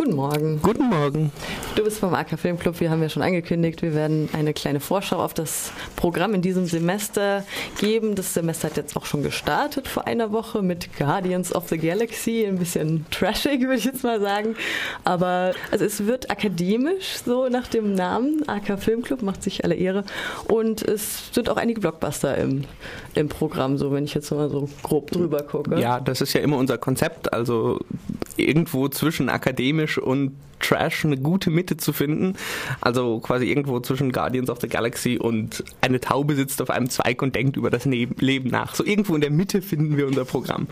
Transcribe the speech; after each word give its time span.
Guten 0.00 0.16
Morgen. 0.16 0.62
Guten 0.62 0.88
Morgen. 0.88 1.30
Du 1.76 1.84
bist 1.84 1.98
vom 1.98 2.14
AK 2.14 2.38
Filmclub. 2.38 2.80
Wir 2.80 2.90
haben 2.90 3.02
ja 3.02 3.10
schon 3.10 3.22
angekündigt, 3.22 3.82
wir 3.82 3.94
werden 3.94 4.30
eine 4.32 4.54
kleine 4.54 4.80
Vorschau 4.80 5.22
auf 5.22 5.34
das 5.34 5.72
Programm 5.94 6.32
in 6.32 6.40
diesem 6.40 6.64
Semester 6.64 7.44
geben. 7.78 8.14
Das 8.14 8.32
Semester 8.32 8.68
hat 8.68 8.78
jetzt 8.78 8.96
auch 8.96 9.04
schon 9.04 9.22
gestartet 9.22 9.86
vor 9.86 10.06
einer 10.06 10.32
Woche 10.32 10.62
mit 10.62 10.96
Guardians 10.96 11.54
of 11.54 11.68
the 11.68 11.76
Galaxy. 11.76 12.46
Ein 12.48 12.56
bisschen 12.56 13.04
trashig, 13.10 13.60
würde 13.60 13.74
ich 13.74 13.84
jetzt 13.84 14.02
mal 14.02 14.22
sagen. 14.22 14.56
Aber 15.04 15.52
also 15.70 15.84
es 15.84 16.06
wird 16.06 16.30
akademisch, 16.30 17.18
so 17.22 17.50
nach 17.50 17.68
dem 17.68 17.94
Namen. 17.94 18.42
AK 18.48 18.82
Filmclub 18.82 19.20
macht 19.20 19.42
sich 19.42 19.64
alle 19.64 19.74
Ehre. 19.74 20.04
Und 20.48 20.80
es 20.80 21.28
sind 21.34 21.50
auch 21.50 21.58
einige 21.58 21.82
Blockbuster 21.82 22.38
im, 22.38 22.64
im 23.14 23.28
Programm, 23.28 23.76
so 23.76 23.92
wenn 23.92 24.04
ich 24.04 24.14
jetzt 24.14 24.30
mal 24.30 24.48
so 24.48 24.66
grob 24.82 25.10
drüber 25.10 25.42
gucke. 25.42 25.78
Ja, 25.78 26.00
das 26.00 26.22
ist 26.22 26.32
ja 26.32 26.40
immer 26.40 26.56
unser 26.56 26.78
Konzept. 26.78 27.34
Also 27.34 27.80
irgendwo 28.38 28.88
zwischen 28.88 29.28
akademisch 29.28 29.98
und 29.98 30.36
Trash 30.60 31.04
eine 31.04 31.16
gute 31.16 31.50
Mitte 31.50 31.76
zu 31.76 31.92
finden. 31.92 32.36
Also 32.80 33.18
quasi 33.20 33.46
irgendwo 33.46 33.80
zwischen 33.80 34.12
Guardians 34.12 34.50
of 34.50 34.60
the 34.60 34.68
Galaxy 34.68 35.18
und 35.18 35.64
eine 35.80 36.00
Taube 36.00 36.34
sitzt 36.34 36.62
auf 36.62 36.70
einem 36.70 36.88
Zweig 36.88 37.22
und 37.22 37.34
denkt 37.34 37.56
über 37.56 37.70
das 37.70 37.84
Leben 37.84 38.50
nach. 38.50 38.74
So 38.74 38.84
irgendwo 38.84 39.14
in 39.14 39.20
der 39.20 39.30
Mitte 39.30 39.62
finden 39.62 39.96
wir 39.96 40.06
unser 40.06 40.24
Programm. 40.24 40.66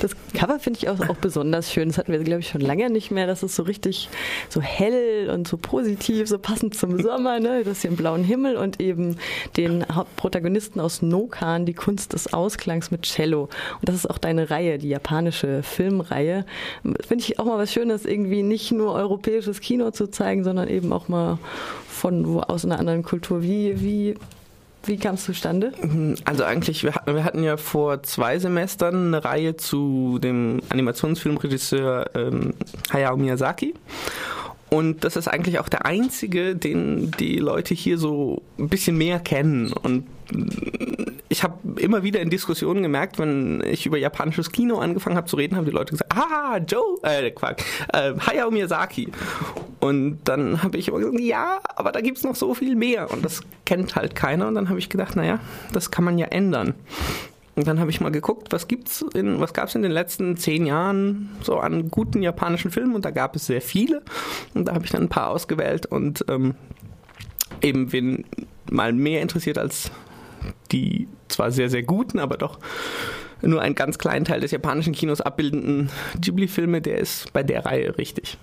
Das 0.00 0.12
Cover 0.34 0.58
finde 0.58 0.78
ich 0.78 0.88
auch, 0.88 1.00
auch 1.08 1.16
besonders 1.16 1.72
schön. 1.72 1.88
Das 1.88 1.98
hatten 1.98 2.12
wir, 2.12 2.18
glaube 2.20 2.40
ich, 2.40 2.48
schon 2.48 2.60
lange 2.60 2.90
nicht 2.90 3.10
mehr. 3.10 3.26
Das 3.26 3.42
ist 3.42 3.56
so 3.56 3.62
richtig 3.62 4.08
so 4.48 4.60
hell 4.60 5.30
und 5.30 5.48
so 5.48 5.56
positiv, 5.56 6.28
so 6.28 6.38
passend 6.38 6.74
zum 6.74 7.00
Sommer. 7.02 7.40
Ne? 7.40 7.64
Das 7.64 7.82
hier 7.82 7.90
im 7.90 7.96
blauen 7.96 8.24
Himmel 8.24 8.56
und 8.56 8.80
eben 8.80 9.16
den 9.56 9.84
Hauptprotagonisten 9.88 10.80
aus 10.80 11.02
Nokan, 11.02 11.66
die 11.66 11.74
Kunst 11.74 12.12
des 12.12 12.32
Ausklangs 12.32 12.90
mit 12.90 13.02
Cello. 13.02 13.44
Und 13.44 13.88
das 13.88 13.96
ist 13.96 14.06
auch 14.06 14.18
deine 14.18 14.50
Reihe, 14.50 14.78
die 14.78 14.88
japanische 14.88 15.62
Filmreihe. 15.62 16.44
Finde 16.82 17.24
ich 17.24 17.38
auch 17.38 17.44
mal 17.44 17.58
was 17.58 17.72
Schönes, 17.72 18.04
irgendwie 18.04 18.42
nicht 18.42 18.72
nur 18.72 18.94
europäisches 19.08 19.60
Kino 19.60 19.90
zu 19.90 20.10
zeigen, 20.10 20.44
sondern 20.44 20.68
eben 20.68 20.92
auch 20.92 21.08
mal 21.08 21.38
von 21.88 22.26
wo 22.26 22.40
aus 22.40 22.64
einer 22.64 22.78
anderen 22.78 23.02
Kultur. 23.02 23.42
Wie, 23.42 23.80
wie, 23.80 24.14
wie 24.84 24.96
kam 24.96 25.14
es 25.14 25.24
zustande? 25.24 25.72
Also 26.24 26.44
eigentlich, 26.44 26.84
wir 26.84 26.94
hatten, 26.94 27.14
wir 27.14 27.24
hatten 27.24 27.42
ja 27.42 27.56
vor 27.56 28.02
zwei 28.02 28.38
Semestern 28.38 29.08
eine 29.08 29.24
Reihe 29.24 29.56
zu 29.56 30.18
dem 30.18 30.60
Animationsfilmregisseur 30.68 32.10
ähm, 32.14 32.54
Hayao 32.92 33.16
Miyazaki. 33.16 33.74
Und 34.70 35.04
das 35.04 35.16
ist 35.16 35.28
eigentlich 35.28 35.58
auch 35.60 35.68
der 35.68 35.86
einzige, 35.86 36.54
den 36.54 37.10
die 37.18 37.36
Leute 37.36 37.74
hier 37.74 37.96
so 37.96 38.42
ein 38.58 38.68
bisschen 38.68 38.98
mehr 38.98 39.18
kennen. 39.18 39.72
Und 39.72 40.06
ich 41.28 41.42
habe 41.42 41.80
immer 41.80 42.02
wieder 42.02 42.20
in 42.20 42.30
Diskussionen 42.30 42.82
gemerkt, 42.82 43.18
wenn 43.18 43.62
ich 43.66 43.84
über 43.84 43.98
japanisches 43.98 44.50
Kino 44.50 44.78
angefangen 44.78 45.16
habe 45.16 45.26
zu 45.26 45.36
reden, 45.36 45.56
haben 45.56 45.66
die 45.66 45.70
Leute 45.70 45.92
gesagt, 45.92 46.12
ah, 46.16 46.58
Joe, 46.58 46.98
äh, 47.02 47.30
Quark, 47.30 47.62
äh, 47.92 48.14
Hayao 48.18 48.50
Miyazaki. 48.50 49.08
Und 49.80 50.20
dann 50.24 50.62
habe 50.62 50.78
ich 50.78 50.88
immer 50.88 50.98
gesagt, 50.98 51.20
ja, 51.20 51.60
aber 51.76 51.92
da 51.92 52.00
gibt's 52.00 52.24
noch 52.24 52.34
so 52.34 52.54
viel 52.54 52.76
mehr. 52.76 53.10
Und 53.10 53.24
das 53.24 53.42
kennt 53.66 53.94
halt 53.94 54.14
keiner. 54.14 54.48
Und 54.48 54.54
dann 54.54 54.68
habe 54.70 54.78
ich 54.78 54.88
gedacht, 54.88 55.16
naja, 55.16 55.38
das 55.72 55.90
kann 55.90 56.04
man 56.04 56.18
ja 56.18 56.26
ändern. 56.26 56.74
Und 57.56 57.66
dann 57.66 57.80
habe 57.80 57.90
ich 57.90 58.00
mal 58.00 58.10
geguckt, 58.10 58.48
was 58.50 58.68
gibt's 58.68 59.04
in, 59.14 59.40
was 59.40 59.52
gab's 59.52 59.74
in 59.74 59.82
den 59.82 59.90
letzten 59.90 60.36
zehn 60.36 60.64
Jahren 60.64 61.30
so 61.42 61.58
an 61.58 61.90
guten 61.90 62.22
japanischen 62.22 62.70
Filmen 62.70 62.94
und 62.94 63.04
da 63.04 63.10
gab 63.10 63.34
es 63.34 63.46
sehr 63.46 63.60
viele. 63.60 64.02
Und 64.54 64.68
da 64.68 64.74
habe 64.74 64.84
ich 64.84 64.92
dann 64.92 65.02
ein 65.02 65.08
paar 65.08 65.30
ausgewählt 65.30 65.84
und 65.84 66.24
ähm, 66.28 66.54
eben 67.60 67.92
wen 67.92 68.24
mal 68.70 68.92
mehr 68.92 69.22
interessiert 69.22 69.58
als 69.58 69.90
die 70.72 71.08
zwar 71.28 71.50
sehr, 71.50 71.70
sehr 71.70 71.82
guten, 71.82 72.18
aber 72.18 72.36
doch 72.36 72.58
nur 73.42 73.62
einen 73.62 73.74
ganz 73.74 73.98
kleinen 73.98 74.24
Teil 74.24 74.40
des 74.40 74.50
japanischen 74.50 74.92
Kinos 74.92 75.20
abbildenden 75.20 75.90
Ghibli-Filme, 76.20 76.80
der 76.80 76.98
ist 76.98 77.32
bei 77.32 77.42
der 77.42 77.64
Reihe 77.64 77.96
richtig. 77.98 78.36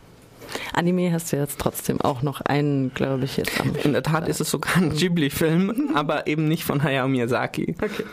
Anime 0.74 1.12
hast 1.12 1.34
du 1.34 1.38
jetzt 1.38 1.60
trotzdem 1.60 2.00
auch 2.02 2.22
noch 2.22 2.42
einen, 2.42 2.94
glaube 2.94 3.26
ich, 3.26 3.38
jetzt 3.38 3.60
am 3.60 3.76
In 3.84 3.94
der 3.94 4.04
Tat 4.04 4.28
ist 4.28 4.40
es 4.40 4.50
sogar 4.50 4.78
ein 4.78 4.92
Ghibli-Film, 4.92 5.92
aber 5.96 6.28
eben 6.28 6.48
nicht 6.48 6.64
von 6.64 6.84
Hayao 6.84 7.08
Miyazaki. 7.08 7.76
Okay. 7.82 8.04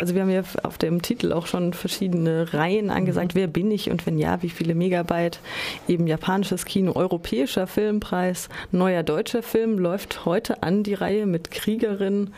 Also 0.00 0.14
wir 0.14 0.22
haben 0.22 0.30
ja 0.30 0.42
auf 0.62 0.78
dem 0.78 1.02
Titel 1.02 1.32
auch 1.32 1.48
schon 1.48 1.72
verschiedene 1.72 2.54
Reihen 2.54 2.90
angesagt. 2.90 3.34
Wer 3.34 3.48
bin 3.48 3.72
ich 3.72 3.90
und 3.90 4.06
wenn 4.06 4.16
ja, 4.16 4.42
wie 4.42 4.48
viele 4.48 4.76
Megabyte? 4.76 5.40
Eben 5.88 6.06
japanisches 6.06 6.64
Kino, 6.64 6.92
europäischer 6.94 7.66
Filmpreis, 7.66 8.48
neuer 8.70 9.02
deutscher 9.02 9.42
Film 9.42 9.76
läuft 9.76 10.24
heute 10.24 10.62
an 10.62 10.84
die 10.84 10.94
Reihe 10.94 11.26
mit 11.26 11.50
Kriegerin 11.50 12.30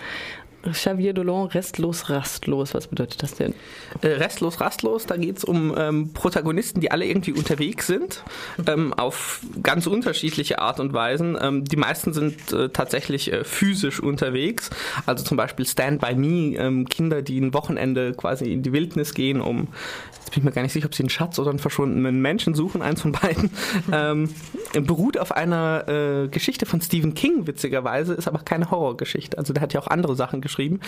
Xavier 0.63 1.15
Dolan, 1.15 1.47
restlos, 1.47 2.11
rastlos. 2.11 2.75
Was 2.75 2.89
bedeutet 2.89 3.23
das 3.23 3.35
denn? 3.35 3.55
Äh, 4.03 4.09
restlos, 4.09 4.61
rastlos, 4.61 5.07
da 5.07 5.17
geht 5.17 5.39
es 5.39 5.45
um 5.45 5.75
ähm, 5.77 6.13
Protagonisten, 6.13 6.81
die 6.81 6.91
alle 6.91 7.07
irgendwie 7.07 7.33
unterwegs 7.33 7.87
sind, 7.87 8.23
ähm, 8.67 8.93
auf 8.93 9.41
ganz 9.63 9.87
unterschiedliche 9.87 10.59
Art 10.59 10.79
und 10.79 10.93
Weisen. 10.93 11.39
Ähm, 11.41 11.65
die 11.65 11.77
meisten 11.77 12.13
sind 12.13 12.53
äh, 12.53 12.69
tatsächlich 12.69 13.33
äh, 13.33 13.45
physisch 13.45 14.01
unterwegs, 14.01 14.71
also 15.07 15.25
zum 15.25 15.37
Beispiel 15.37 15.67
Stand 15.67 16.01
By 16.01 16.15
Me, 16.15 16.57
ähm, 16.57 16.87
Kinder, 16.89 17.23
die 17.23 17.41
ein 17.41 17.55
Wochenende 17.55 18.13
quasi 18.13 18.53
in 18.53 18.63
die 18.63 18.73
Wildnis 18.73 19.15
gehen, 19.15 19.41
um, 19.41 19.69
jetzt 20.15 20.31
bin 20.33 20.41
ich 20.41 20.45
mir 20.45 20.53
gar 20.53 20.63
nicht 20.63 20.73
sicher, 20.73 20.87
ob 20.87 20.95
sie 20.95 21.03
einen 21.03 21.11
Schatz 21.11 21.39
oder 21.39 21.51
einen 21.51 21.59
verschwundenen 21.59 22.21
Menschen 22.21 22.55
suchen, 22.55 22.83
eins 22.83 23.01
von 23.01 23.13
beiden, 23.13 23.51
ähm, 23.93 24.29
beruht 24.75 25.19
auf 25.19 25.33
einer 25.33 25.89
äh, 25.89 26.29
Geschichte 26.29 26.67
von 26.67 26.83
Stephen 26.83 27.15
King, 27.15 27.47
witzigerweise, 27.47 28.13
ist 28.13 28.29
aber 28.29 28.41
keine 28.41 28.71
Horrorgeschichte. 28.71 29.39
Also 29.39 29.55
der 29.55 29.63
hat 29.63 29.73
ja 29.73 29.81
auch 29.81 29.87
andere 29.87 30.15
Sachen 30.17 30.41
geschrieben 30.41 30.50
geschrieben 30.51 30.81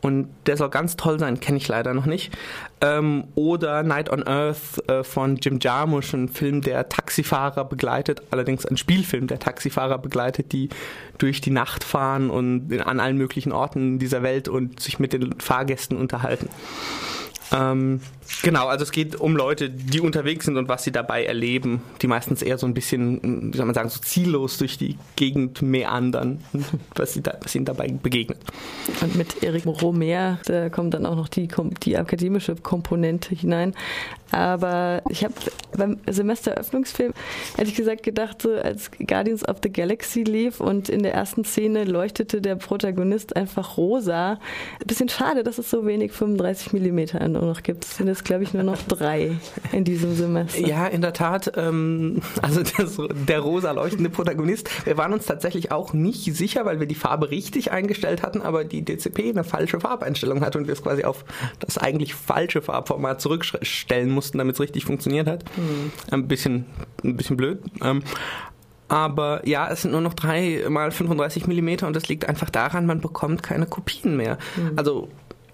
und 0.00 0.28
der 0.46 0.56
soll 0.56 0.70
ganz 0.70 0.96
toll 0.96 1.18
sein, 1.18 1.40
kenne 1.40 1.58
ich 1.58 1.68
leider 1.68 1.92
noch 1.92 2.06
nicht. 2.06 2.32
Ähm, 2.80 3.24
oder 3.34 3.82
Night 3.82 4.10
on 4.10 4.26
Earth 4.26 4.88
äh, 4.88 5.04
von 5.04 5.36
Jim 5.36 5.58
Jarmusch, 5.60 6.14
ein 6.14 6.28
Film, 6.28 6.62
der 6.62 6.88
Taxifahrer 6.88 7.64
begleitet, 7.66 8.22
allerdings 8.30 8.64
ein 8.64 8.78
Spielfilm, 8.78 9.26
der 9.26 9.38
Taxifahrer 9.38 9.98
begleitet, 9.98 10.52
die 10.52 10.70
durch 11.18 11.42
die 11.42 11.50
Nacht 11.50 11.84
fahren 11.84 12.30
und 12.30 12.72
in, 12.72 12.80
an 12.80 12.98
allen 12.98 13.18
möglichen 13.18 13.52
Orten 13.52 13.98
dieser 13.98 14.22
Welt 14.22 14.48
und 14.48 14.80
sich 14.80 14.98
mit 14.98 15.12
den 15.12 15.38
Fahrgästen 15.38 15.98
unterhalten. 15.98 16.48
Ähm, 17.52 18.00
genau, 18.42 18.68
also 18.68 18.84
es 18.84 18.92
geht 18.92 19.16
um 19.16 19.36
Leute, 19.36 19.70
die 19.70 20.00
unterwegs 20.00 20.44
sind 20.44 20.56
und 20.56 20.68
was 20.68 20.84
sie 20.84 20.92
dabei 20.92 21.24
erleben, 21.24 21.82
die 22.00 22.06
meistens 22.06 22.42
eher 22.42 22.58
so 22.58 22.66
ein 22.66 22.74
bisschen, 22.74 23.52
wie 23.52 23.56
soll 23.56 23.66
man 23.66 23.74
sagen, 23.74 23.88
so 23.88 24.00
ziellos 24.00 24.58
durch 24.58 24.78
die 24.78 24.96
Gegend 25.16 25.60
meandern, 25.62 26.40
was, 26.94 27.14
sie 27.14 27.22
da, 27.22 27.36
was 27.42 27.54
ihnen 27.54 27.64
dabei 27.64 27.88
begegnet. 27.88 28.38
Und 29.00 29.16
mit 29.16 29.42
Erik 29.42 29.66
Romer, 29.66 30.38
da 30.44 30.68
kommt 30.68 30.94
dann 30.94 31.06
auch 31.06 31.16
noch 31.16 31.28
die, 31.28 31.48
die 31.82 31.96
akademische 31.96 32.54
Komponente 32.56 33.34
hinein. 33.34 33.74
Aber 34.32 35.02
ich 35.08 35.24
habe 35.24 35.34
beim 35.76 35.98
Semesteröffnungsfilm 36.08 37.12
ehrlich 37.56 37.74
gesagt 37.74 38.02
gedacht, 38.02 38.42
so 38.42 38.52
als 38.52 38.90
Guardians 38.92 39.48
of 39.48 39.56
the 39.62 39.72
Galaxy 39.72 40.22
lief 40.22 40.60
und 40.60 40.88
in 40.88 41.02
der 41.02 41.14
ersten 41.14 41.44
Szene 41.44 41.84
leuchtete 41.84 42.40
der 42.40 42.56
Protagonist 42.56 43.34
einfach 43.36 43.76
rosa. 43.76 44.32
Ein 44.32 44.86
bisschen 44.86 45.08
schade, 45.08 45.42
dass 45.42 45.58
es 45.58 45.70
so 45.70 45.84
wenig 45.84 46.12
35 46.12 46.72
Millimeter 46.72 47.20
nur 47.40 47.50
noch 47.50 47.62
gibt. 47.62 47.84
Es 47.84 47.96
sind 47.96 48.06
jetzt, 48.06 48.24
glaube 48.24 48.42
ich, 48.42 48.52
nur 48.54 48.62
noch 48.62 48.78
drei 48.82 49.36
in 49.72 49.84
diesem 49.84 50.14
Semester. 50.14 50.66
Ja, 50.66 50.86
in 50.86 51.00
der 51.00 51.12
Tat. 51.12 51.52
Ähm, 51.56 52.20
also 52.42 52.62
der, 52.62 53.14
der 53.14 53.40
rosa 53.40 53.72
leuchtende 53.72 54.10
Protagonist. 54.10 54.86
Wir 54.86 54.96
waren 54.96 55.12
uns 55.12 55.26
tatsächlich 55.26 55.72
auch 55.72 55.92
nicht 55.92 56.24
sicher, 56.36 56.64
weil 56.66 56.80
wir 56.80 56.86
die 56.86 56.94
Farbe 56.94 57.30
richtig 57.30 57.72
eingestellt 57.72 58.22
hatten, 58.22 58.42
aber 58.42 58.64
die 58.64 58.84
DCP 58.84 59.30
eine 59.30 59.44
falsche 59.44 59.80
Farbeinstellung 59.80 60.40
hatte 60.40 60.58
und 60.58 60.66
wir 60.66 60.74
es 60.74 60.82
quasi 60.82 61.04
auf 61.04 61.24
das 61.58 61.78
eigentlich 61.78 62.14
falsche 62.14 62.62
Farbformat 62.62 63.20
zurückstellen 63.20 64.10
mussten, 64.10 64.38
damit 64.38 64.54
es 64.54 64.60
richtig 64.60 64.84
funktioniert 64.84 65.26
hat. 65.26 65.44
Mhm. 65.56 65.92
Ein 66.10 66.28
bisschen, 66.28 66.66
ein 67.02 67.16
bisschen 67.16 67.36
blöd. 67.36 67.60
Ähm, 67.82 68.02
aber 68.88 69.46
ja, 69.46 69.70
es 69.70 69.82
sind 69.82 69.92
nur 69.92 70.00
noch 70.00 70.14
drei 70.14 70.64
mal 70.68 70.90
35 70.90 71.46
Millimeter 71.46 71.86
und 71.86 71.94
das 71.94 72.08
liegt 72.08 72.28
einfach 72.28 72.50
daran, 72.50 72.86
man 72.86 73.00
bekommt 73.00 73.42
keine 73.42 73.66
Kopien 73.66 74.16
mehr. 74.16 74.36
Mhm. 74.56 74.72
Also 74.76 75.08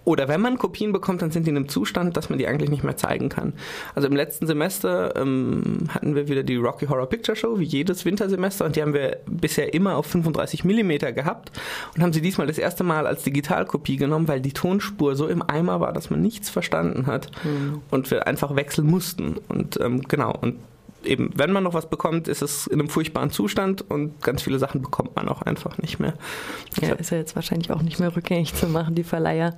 oder 0.07 0.29
wenn 0.29 0.41
man 0.41 0.57
Kopien 0.57 0.93
bekommt, 0.93 1.21
dann 1.21 1.33
sind 1.33 1.47
die 1.47 1.51
in 1.51 1.57
einem 1.57 1.69
Zustand, 1.69 2.17
dass 2.17 2.31
man 2.31 2.39
die 2.39 2.47
eigentlich 2.47 2.71
nicht 2.71 2.85
mehr 2.85 2.97
zeigen 2.97 3.29
kann. 3.29 3.55
Also 3.97 4.07
im 4.07 4.15
letzten 4.15 4.47
Semester 4.47 5.17
ähm, 5.17 5.89
hatten 5.89 6.15
wir 6.15 6.29
wieder 6.29 6.45
die 6.45 6.55
Rocky 6.55 6.87
Horror 6.87 7.09
Picture 7.09 7.35
Show, 7.35 7.59
wie 7.59 7.65
jedes 7.65 8.05
Wintersemester, 8.05 8.65
und 8.65 8.77
die 8.77 8.83
haben 8.83 8.95
wir 8.95 9.19
bisher 9.27 9.75
immer 9.75 9.97
auf 9.97 10.07
35 10.07 10.65
Millimeter 10.65 11.11
gehabt 11.11 11.51
und 11.97 12.03
haben 12.03 12.13
sie 12.13 12.21
diesmal 12.21 12.47
das 12.47 12.59
erste 12.59 12.85
Mal 12.85 13.05
als 13.09 13.25
Digitalkopie 13.25 13.97
genommen, 13.97 14.29
weil 14.29 14.41
die 14.41 14.53
Tonspur 14.53 15.17
so 15.17 15.27
im 15.27 15.43
Eimer 15.43 15.81
war, 15.81 15.93
dass 15.93 16.09
man 16.09 16.23
nichts 16.23 16.51
verstanden 16.51 17.07
hat 17.09 17.33
mhm. 17.43 17.83
und 17.91 18.09
wir 18.13 18.29
einfach 18.29 18.55
wechseln 18.55 18.87
mussten. 18.87 19.39
Und 19.49 19.81
ähm, 19.81 20.03
genau, 20.03 20.33
und 20.41 20.55
eben, 21.07 21.31
wenn 21.35 21.53
man 21.53 21.65
noch 21.65 21.75
was 21.75 21.89
bekommt, 21.89 22.29
ist 22.29 22.43
es 22.43 22.67
in 22.67 22.81
einem 22.81 22.89
furchtbaren 22.89 23.31
Zustand 23.31 23.89
und 23.91 24.23
ganz 24.23 24.43
viele 24.43 24.59
Sachen 24.59 24.83
bekommt 24.83 25.17
man 25.17 25.29
auch 25.29 25.43
einfach 25.43 25.79
nicht 25.79 25.99
mehr. 25.99 26.15
Ja, 26.81 26.93
ist 26.95 27.11
ja 27.11 27.19
jetzt 27.19 27.37
wahrscheinlich 27.37 27.71
auch 27.71 27.83
nicht 27.83 27.99
mehr 27.99 28.15
rückgängig 28.15 28.55
zu 28.55 28.67
machen. 28.69 28.95
Die 28.95 29.05
Verleiher 29.05 29.57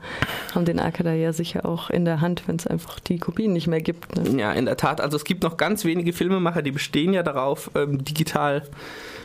haben 0.55 0.65
den 0.65 0.79
Acker 0.79 1.05
da 1.05 1.13
ja 1.13 1.33
sicher 1.33 1.67
auch 1.67 1.91
in 1.91 2.05
der 2.05 2.21
Hand, 2.21 2.45
wenn 2.47 2.57
es 2.57 2.67
einfach 2.67 3.01
die 3.01 3.19
Kopien 3.19 3.53
nicht 3.53 3.67
mehr 3.67 3.81
gibt. 3.81 4.17
Ne? 4.17 4.41
Ja, 4.41 4.53
in 4.53 4.67
der 4.67 4.77
Tat. 4.77 5.01
Also 5.01 5.17
es 5.17 5.25
gibt 5.25 5.43
noch 5.43 5.57
ganz 5.57 5.85
wenige 5.85 6.13
Filmemacher, 6.13 6.63
die 6.63 6.73
bestehen 6.73 7.13
ja 7.13 7.23
darauf, 7.23 7.71
ähm, 7.75 8.05
digital 8.05 8.63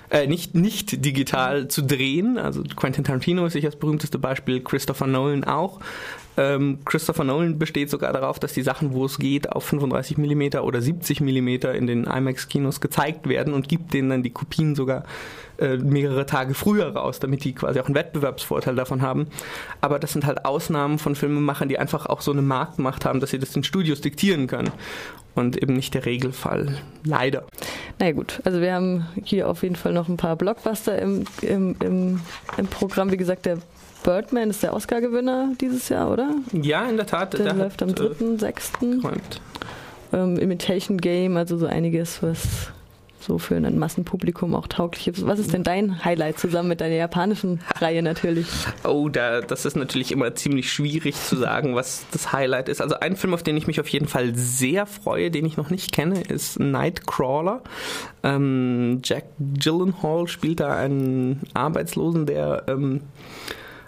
äh, 0.10 0.28
nicht, 0.28 0.54
nicht 0.54 1.04
digital 1.04 1.68
zu 1.68 1.82
drehen. 1.82 2.38
Also 2.38 2.62
Quentin 2.76 3.04
Tarantino 3.04 3.46
ist 3.46 3.54
sicher 3.54 3.70
das 3.70 3.80
berühmteste 3.80 4.20
Beispiel, 4.20 4.62
Christopher 4.62 5.08
Nolan 5.08 5.44
auch. 5.44 5.80
Ähm, 6.38 6.80
Christopher 6.86 7.24
Nolan 7.24 7.60
besteht 7.60 7.90
sogar 7.90 8.12
darauf, 8.14 8.40
dass 8.40 8.54
die 8.54 8.64
Sachen, 8.64 8.94
wo 8.94 9.06
es 9.06 9.20
geht, 9.20 9.52
auf 9.52 9.66
35 9.66 10.18
mm 10.18 10.58
oder 10.60 10.82
70 10.82 11.22
mm 11.22 11.48
in 11.48 11.88
den 11.88 12.04
IMAX-Kinos 12.06 12.82
gezeigt 12.82 13.28
werden 13.28 13.54
und 13.54 13.70
gibt 13.70 13.94
denen 13.94 14.10
dann 14.10 14.24
die 14.24 14.32
Kopien 14.32 14.76
sogar 14.76 15.04
äh, 15.60 15.78
mehrere 15.78 16.26
Tage 16.26 16.54
früher 16.56 16.96
raus, 16.96 17.20
damit 17.20 17.44
die 17.44 17.54
quasi 17.54 17.80
auch 17.80 17.86
einen 17.86 17.96
Wettbewerbsvorteil 17.96 18.76
davon 18.76 19.02
haben. 19.02 19.28
Aber 19.82 20.00
das 20.00 20.14
sind 20.14 20.26
halt 20.26 20.46
Ausnahmen 20.46 20.98
von 20.98 21.16
Filmemachern, 21.16 21.70
die 21.70 21.78
einfach 21.78 22.08
auch 22.08 22.22
so 22.22 22.32
eine 22.32 22.42
Marktmacht 22.42 23.06
haben, 23.06 23.20
dass 23.20 23.30
sie 23.30 23.40
das 23.40 23.52
den 23.52 23.64
Studios 23.64 24.02
diktieren 24.02 24.48
können 24.48 24.72
und 25.36 25.62
eben 25.62 25.74
nicht 25.74 25.94
der 25.94 26.06
Regelfall. 26.06 26.78
Leider. 27.04 27.44
Na 28.00 28.08
ja, 28.08 28.12
gut, 28.14 28.42
also 28.44 28.62
wir 28.62 28.74
haben 28.74 29.06
hier 29.24 29.48
auf 29.48 29.64
jeden 29.64 29.76
Fall 29.76 29.94
noch 29.94 30.08
ein 30.10 30.18
paar 30.18 30.36
Blockbuster 30.36 31.00
im, 31.00 31.26
im, 31.42 31.76
im, 31.80 32.22
im 32.58 32.68
Programm. 32.68 33.12
Wie 33.12 33.18
gesagt, 33.18 33.46
der 33.46 33.60
Birdman 34.04 34.50
ist 34.50 34.64
der 34.64 34.74
Oscar-Gewinner 34.74 35.54
dieses 35.60 35.90
Jahr, 35.90 36.12
oder? 36.12 36.36
Ja, 36.52 36.86
in 36.86 36.98
der 36.98 37.06
Tat. 37.06 37.34
Der, 37.34 37.44
der 37.46 37.54
läuft 37.54 37.82
hat, 37.82 37.90
am 37.90 37.96
3.6. 37.96 39.04
Äh, 40.12 40.18
ähm, 40.18 40.38
Imitation 40.38 40.98
Game, 40.98 41.38
also 41.38 41.58
so 41.58 41.66
einiges, 41.66 42.22
was 42.22 42.72
so 43.24 43.38
für 43.38 43.56
ein 43.56 43.80
Massenpublikum 43.80 44.54
auch 44.54 44.68
tauglich 44.68 45.08
ist. 45.08 45.26
Was 45.26 45.40
ist 45.40 45.54
denn 45.54 45.64
dein 45.64 46.04
Highlight 46.04 46.38
zusammen 46.40 46.70
mit 46.70 46.82
deiner 46.82 46.96
japanischen 46.96 47.62
Reihe 47.80 48.04
natürlich? 48.04 48.48
Oh, 48.84 49.10
da, 49.10 49.42
das 49.42 49.66
ist 49.66 49.78
natürlich 49.78 50.12
immer 50.12 50.36
ziemlich 50.36 50.72
schwierig 50.72 51.16
zu 51.16 51.38
sagen, 51.38 51.76
was 51.76 52.06
das 52.12 52.34
Highlight 52.34 52.70
ist. 52.70 52.82
Also 52.82 52.96
ein 53.00 53.16
Film, 53.16 53.34
auf 53.34 53.44
den 53.44 53.56
ich 53.58 53.66
mich 53.66 53.80
auf 53.80 53.88
jeden 53.88 54.08
Fall 54.08 54.36
sehr 54.36 54.86
freue, 54.86 55.32
den 55.32 55.46
ich 55.46 55.58
noch 55.58 55.70
nicht 55.70 55.92
kenne, 55.94 56.22
ist 56.22 56.60
Nightcrawler. 56.60 57.62
Ähm, 58.24 59.02
Jack 59.04 59.26
Gyllenhaal 59.40 60.28
spielt 60.28 60.60
da 60.60 60.76
einen 60.76 61.42
Arbeitslosen, 61.54 62.26
der 62.26 62.64
ähm, 62.68 63.02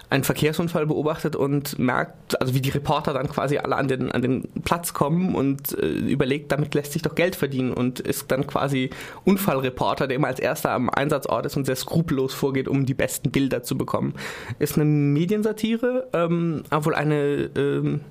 einen 0.09 0.23
Verkehrsunfall 0.23 0.85
beobachtet 0.85 1.35
und 1.35 1.79
merkt, 1.79 2.39
also 2.39 2.53
wie 2.53 2.61
die 2.61 2.69
Reporter 2.69 3.13
dann 3.13 3.27
quasi 3.27 3.57
alle 3.57 3.75
an 3.75 3.87
den, 3.87 4.11
an 4.11 4.21
den 4.21 4.43
Platz 4.63 4.93
kommen 4.93 5.35
und 5.35 5.77
äh, 5.79 5.87
überlegt, 5.87 6.51
damit 6.51 6.73
lässt 6.75 6.93
sich 6.93 7.01
doch 7.01 7.15
Geld 7.15 7.35
verdienen 7.35 7.73
und 7.73 7.99
ist 7.99 8.31
dann 8.31 8.45
quasi 8.47 8.89
Unfallreporter, 9.23 10.07
der 10.07 10.15
immer 10.15 10.27
als 10.27 10.39
erster 10.39 10.71
am 10.71 10.89
Einsatzort 10.89 11.45
ist 11.45 11.57
und 11.57 11.65
sehr 11.65 11.75
skrupellos 11.75 12.33
vorgeht, 12.33 12.67
um 12.67 12.85
die 12.85 12.93
besten 12.93 13.31
Bilder 13.31 13.63
zu 13.63 13.77
bekommen. 13.77 14.13
Ist 14.59 14.75
eine 14.75 14.85
Mediensatire, 14.85 16.07
ähm, 16.13 16.63
aber 16.69 16.85
wohl 16.85 16.95
eine 16.95 17.49
ähm, 17.55 18.01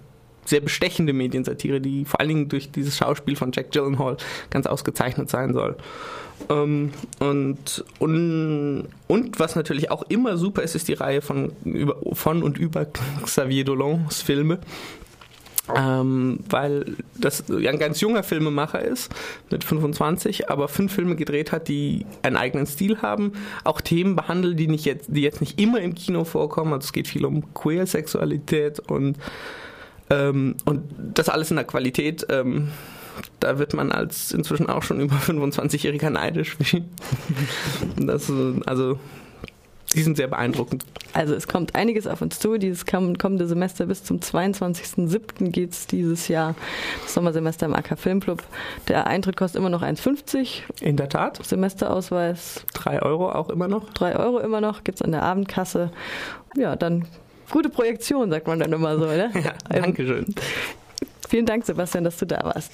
sehr 0.44 0.61
bestechende 0.61 1.12
Mediensatire, 1.12 1.81
die 1.81 2.05
vor 2.05 2.20
allen 2.20 2.29
Dingen 2.29 2.49
durch 2.49 2.70
dieses 2.70 2.96
Schauspiel 2.96 3.37
von 3.37 3.52
Jack 3.52 3.73
Gyllenhaal 3.73 4.17
ganz 4.50 4.67
ausgezeichnet 4.67 5.31
sein 5.31 5.52
soll. 5.52 5.76
Ähm, 6.49 6.93
und, 7.20 7.85
und, 7.99 8.88
und 9.06 9.38
was 9.38 9.56
natürlich 9.56 9.91
auch 9.91 10.02
immer 10.08 10.37
super 10.37 10.62
ist, 10.62 10.75
ist 10.75 10.88
die 10.88 10.94
Reihe 10.94 11.23
von, 11.23 11.52
über, 11.64 11.96
von 12.12 12.43
und 12.43 12.58
über 12.58 12.87
Xavier 13.25 13.64
Dolans 13.64 14.23
Filme. 14.23 14.58
Ähm, 15.75 16.41
weil 16.50 16.96
das 17.19 17.49
ein 17.49 17.79
ganz 17.79 17.99
junger 18.02 18.23
Filmemacher 18.23 18.82
ist, 18.85 19.11
mit 19.50 19.64
25, 19.64 20.50
aber 20.50 20.69
fünf 20.69 20.93
Filme 20.93 21.17
gedreht 21.17 21.52
hat, 21.52 21.69
die 21.69 22.05
einen 22.23 22.37
eigenen 22.37 22.67
Stil 22.67 23.00
haben, 23.00 23.32
auch 23.64 23.81
Themen 23.81 24.14
behandeln, 24.14 24.58
die, 24.58 24.67
nicht 24.67 24.85
jetzt, 24.85 25.06
die 25.08 25.23
jetzt 25.23 25.41
nicht 25.41 25.58
immer 25.58 25.81
im 25.81 25.94
Kino 25.94 26.25
vorkommen. 26.25 26.75
Also 26.75 26.85
es 26.85 26.93
geht 26.93 27.08
viel 27.08 27.25
um 27.25 27.55
Queer-Sexualität 27.55 28.79
und 28.81 29.17
ähm, 30.11 30.56
und 30.65 30.83
das 31.15 31.29
alles 31.29 31.51
in 31.51 31.56
der 31.56 31.65
Qualität, 31.65 32.27
ähm, 32.29 32.69
da 33.41 33.59
wird 33.59 33.75
man 33.75 33.93
als 33.93 34.33
inzwischen 34.33 34.69
auch 34.69 34.83
schon 34.83 35.01
über 35.01 35.17
25-Jähriger 35.27 36.11
neidisch. 36.11 36.56
das, 37.97 38.31
also, 38.67 38.99
die 39.95 40.03
sind 40.03 40.17
sehr 40.17 40.29
beeindruckend. 40.29 40.85
Also 41.12 41.35
es 41.35 41.47
kommt 41.47 41.77
einiges 41.77 42.09
auf 42.09 42.21
uns 42.21 42.41
zu. 42.41 42.59
Dieses 42.59 42.85
kommende 42.87 43.47
Semester 43.47 43.87
bis 43.87 44.03
zum 44.03 44.19
22.07. 44.19 45.51
geht 45.51 45.71
es 45.71 45.87
dieses 45.87 46.27
Jahr, 46.27 46.56
das 47.03 47.15
Sommersemester 47.15 47.67
im 47.67 47.75
AK 47.75 47.97
Filmclub. 47.97 48.43
Der 48.89 49.06
Eintritt 49.06 49.37
kostet 49.37 49.61
immer 49.61 49.71
noch 49.71 49.83
1,50. 49.83 50.62
In 50.81 50.97
der 50.97 51.09
Tat. 51.09 51.45
Semesterausweis. 51.47 52.65
3 52.75 53.03
Euro 53.03 53.31
auch 53.31 53.49
immer 53.49 53.69
noch. 53.69 53.91
3 53.91 54.17
Euro 54.17 54.41
immer 54.41 54.61
noch, 54.61 54.83
gibt 54.83 54.99
es 54.99 55.03
an 55.03 55.12
der 55.12 55.23
Abendkasse. 55.23 55.93
Ja, 56.56 56.75
dann 56.75 57.06
Gute 57.50 57.69
Projektion, 57.69 58.31
sagt 58.31 58.46
man 58.46 58.58
dann 58.58 58.73
immer 58.73 58.96
so, 58.99 59.06
ne? 59.06 59.31
Ja, 59.44 59.52
danke 59.81 60.06
schön. 60.06 60.26
Vielen 61.29 61.46
Dank, 61.46 61.64
Sebastian, 61.64 62.05
dass 62.05 62.17
du 62.19 62.26
da 62.26 62.41
warst. 62.44 62.73